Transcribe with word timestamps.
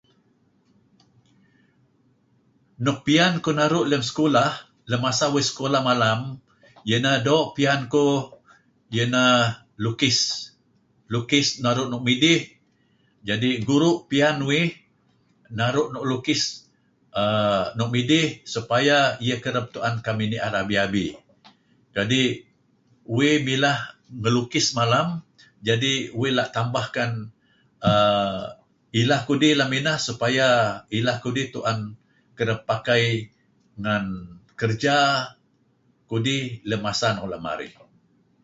Nuk 2.85 2.99
pian 3.05 3.33
uih 3.45 3.55
naru' 3.59 3.87
lam 3.91 4.03
sekolah 4.09 4.51
lem 4.89 5.01
masa 5.05 5.25
uih 5.35 5.43
lem 5.45 5.49
sekolah 5.51 5.81
iaineh 6.89 7.17
doo' 7.27 7.47
pian 7.55 7.81
kuh 7.93 8.17
iaineh 8.95 9.37
doo' 9.37 9.37
pian 9.39 9.47
kuh 9.53 9.53
lukis. 9.83 10.19
Lukis 11.13 11.47
nau' 11.63 11.87
nuk 11.91 12.03
midih, 12.07 12.41
guru' 13.69 13.95
pian 14.09 14.37
uih 14.49 14.67
naru' 15.59 15.87
nuk 15.93 16.05
lukis 16.11 16.43
uhm 17.21 17.63
nuk 17.77 17.89
midih 17.95 18.27
supaya 18.53 18.97
ideh 19.23 19.39
kereb 19.43 19.65
tuen 19.73 19.95
kamih 20.05 20.27
nier 20.31 20.53
abi-abi. 20.61 21.07
Jadi' 21.95 22.29
uih 23.15 23.35
mileh 23.47 23.77
melukis 24.23 24.67
malem 24.77 25.07
jadi' 25.67 25.97
yuh 26.17 26.31
pian 26.35 26.47
tambahkan 26.55 27.11
ilah 28.99 29.21
kudih 29.27 29.53
lem 29.59 29.71
inah 29.79 29.97
supaya 30.07 30.47
ileh 30.97 31.17
kudinh 31.23 31.51
kereb 32.37 32.59
pakai 32.71 33.03
ngen 33.81 34.05
kerja 34.59 34.97
kudih 36.09 36.41
;am 36.73 36.81
masa 36.85 37.07
n 37.11 37.15
uk 37.23 37.29
la' 37.31 37.41
marih. 37.45 37.73